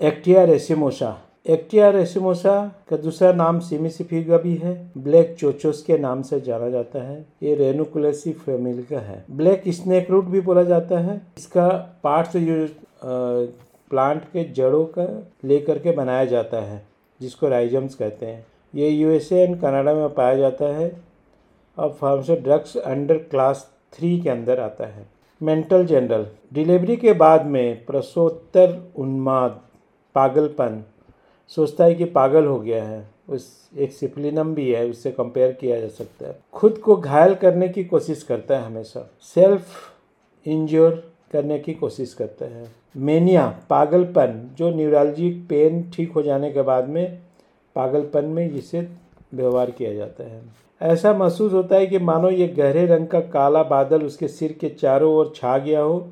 [0.00, 1.16] Actaea racemosa.
[1.46, 2.54] Actaea racemosa
[2.88, 7.54] का दूसरा नाम सिमिसिफिगा भी है। ब्लैक चोचोस के नाम से जाना जाता है। ये
[7.54, 11.68] रेनुकुलेसी फैमिली का है। ब्लैक स्नेक रूट भी बोला जाता है। इसका
[12.04, 12.70] पार्ट्स यूज़
[13.90, 15.06] प्लांट के जड़ों का
[15.44, 16.82] लेकर के बनाया जाता है,
[17.20, 20.90] जिसको राइजम्स कहते हैं। ये यूएसए एंड कनाडा में पाया जाता है
[21.78, 25.06] और फार्मासो ड्रग्स अंडर क्लास थ्री के अंदर आता है।
[25.40, 29.60] Mental general. डिलीवरी के बाद में प्रसोत्तर उन्माद
[30.14, 30.84] पागलपन।
[31.48, 35.80] सोचता है कि पागल हो गया है। उस एक सिप्लिनम भी है, उससे कंपेयर किया
[35.80, 39.64] जा सकता है। खुद को घायल करने की कोशिश करता है हमेशा। सेल्फ
[40.46, 46.62] इंज्योर करने की कोशिश करता है। मेनिया पागलपन, जो न्यूरालजिक पेन ठीक हो जाने के
[46.62, 47.18] बाद में,
[47.74, 48.88] पागलपन में जिसे
[49.34, 50.42] व्यवहार किया जाता है।
[50.82, 54.68] ऐसा महसूस होता है कि मानो ये गहरे रंग का काला बादल उसके सिर के
[54.68, 56.08] चारों ओर छा गया हो,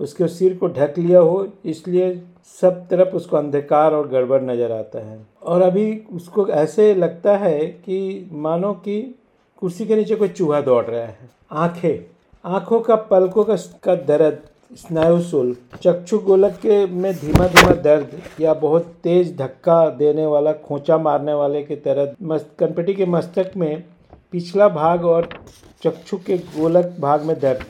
[0.00, 4.98] उसके सिर को ढक लिया हो, इसलिए सब तरफ़ उसको अंधकार और गड़बड़ नज़र आता
[5.00, 9.00] है। और अभी उसको ऐसे लगता है कि मानो कि
[9.62, 12.04] कुर्सी के नीचे कोई चूहा दौड़ रहा है। आँखें
[12.44, 14.38] आँखों का पलकों का, का दर्द
[14.76, 20.98] स्नायुशूल चक्षु गोलक के में धीमा धीमा दर्द या बहुत तेज धक्का देने वाला खोचा
[20.98, 23.84] मारने वाले के तरह मस्त कनपटी के मस्तक में
[24.32, 25.28] पिछला भाग और
[25.84, 27.64] चक्षु के गोलक भाग में दर्द।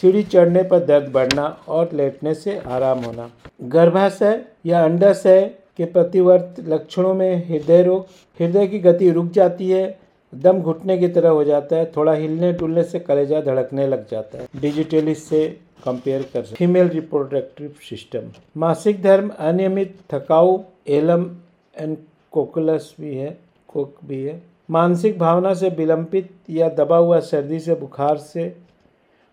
[0.00, 3.30] सीढ़ी चढ़ने पर दर्द बढ़ना और लेटने से आराम होना।
[3.62, 5.40] गर्भाशय या अंडाशय
[5.76, 8.06] के प्रतिवर्त लक्षणों में हृदय रोग,
[8.40, 9.98] हृदय की गति रुक जाती है,
[10.32, 14.38] दम घुटने की तरह हो जाता है, थोड़ा हिलने डुलने से कलेजा धड़कने लग जाता
[14.38, 15.46] है। डिजिटलिस से
[15.84, 20.58] कंपेयर कर सकते फीमेल रिप्रोडक्टिव सिस्टम। मासिक धर्म, अनियमित थकाऊ,
[20.88, 21.30] एलम
[21.76, 21.96] एंड
[22.32, 27.74] कोकुलस भी है, कोक भी है। मानसिक भावना से विलंबित या दबा हुआ सर्दी से
[27.74, 28.44] बुखार से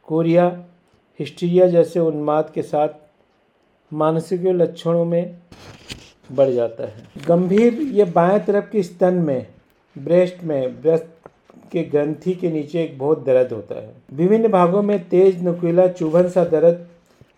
[0.08, 0.64] कोरिया,
[1.20, 2.90] हिस्टीरिया जैसे उन्माद के साथ
[3.94, 5.36] मानसिक लक्षणों में
[6.32, 9.48] बढ़ जाता है। गंभीर, ये बाएँ तरफ़ की स्तन में,
[9.98, 11.06] ब्रेस्ट में, ब्रेस्ट
[11.72, 16.30] के ग्रंथि के नीचे एक बहुत दर्द होता है। विभिन्न भागों में तेज, नुकीला, चुभन
[16.30, 16.88] सा दर्द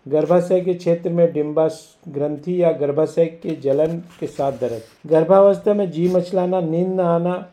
[0.08, 1.68] गर्भाशय के क्षेत्र में डिम्बा
[2.08, 7.48] ग्रंथि या गर्भाशय के जलन के साथ दर्द। गर्भावस्था में जी मचलाना, नींद न आना,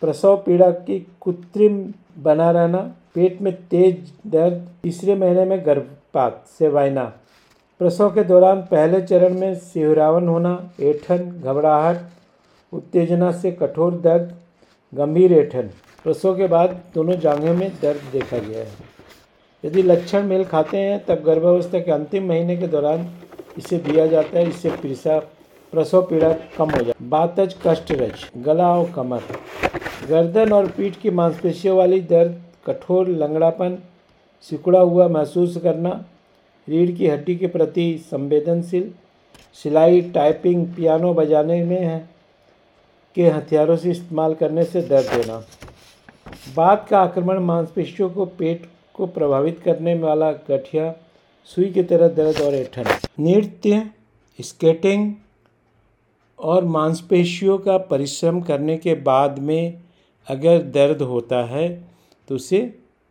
[0.00, 7.04] प्रसव पीड़ा की कृत्रिम बना रहना पेट में तेज दर्द, तीसरे महीने में गर्भपात सेवाइना
[7.80, 11.98] प्रसव के दौरान पहले चरण में सिहरावन होना, ऐठन, घबराहट,
[12.72, 14.32] उत्तेजना से कठोर दर्द,
[14.92, 15.70] गंभीर ऐठन।
[16.04, 18.90] प्रसव के बाद दोनों जांघें में दर्द देखा गया है।
[19.64, 23.06] यदि लक्षण मेल खाते हैं, तब गर्भावस्था के अंतिम महीने के दौरान
[23.58, 25.18] इसे दिया जाता है, इससे पीड़सा
[25.72, 29.20] प्रसव पीड़ा कम हो जाए बातज कष्ट रज गला और कमर।
[30.08, 33.78] गर्दन और पीठ की मांसपेशियों वाली दर्द कठोर लंगड़ापन,
[34.40, 36.04] सिकुड़ा हुआ महसूस करना,
[36.68, 38.90] रीढ़ की हड्डी के प्रति संवेदनशील,
[39.54, 42.08] सिलाई, टाइपिंग, पियानो बजाने में है,
[43.14, 45.44] के हथियारों से इस्तेमाल करने से दर्द देना।
[46.56, 50.94] बाद का आक्रमण मांसपेशियों को पेट को प्रभावित करने वाला गठिया,
[51.44, 52.84] सुई की तरह दर्द और ऐठन।
[53.20, 53.90] नृत्य,
[54.38, 55.12] स्केटिंग
[56.38, 59.82] और मांसपेशियों का परिश्रम करने के बाद में
[60.28, 61.68] अगर दर्द होता है
[62.28, 62.60] तो उसे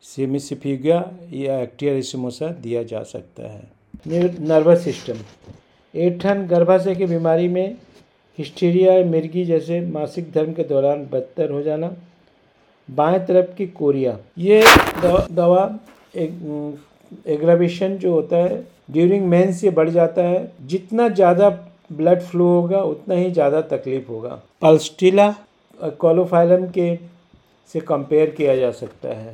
[0.05, 0.97] सेमिसिफिगा
[1.33, 3.63] या एक्टियरिसमोसा दिया जा सकता है।
[4.41, 5.17] Nervous system.
[5.93, 7.75] एठन गर्भाशय की बीमारी में
[8.39, 11.91] हिस्टीरिया, मिर्गी जैसे मासिक धर्म के दौरान बदतर हो जाना,
[12.89, 14.63] बाएँ तरफ़ की कोरिया। ये
[15.31, 15.79] दवा
[17.27, 21.49] एग्रावेशन जो होता है ड्यूरिंग मेंस ये बढ़ जाता है। जितना ज़्यादा
[21.91, 25.33] ब्लड फ्लो होगा, उतना ही ज़्यादा तकलीफ़ होगा। पल्स्टिला
[25.99, 26.95] कोलोफाइलम के
[27.73, 29.29] से कंपेयर किया जा सकता है।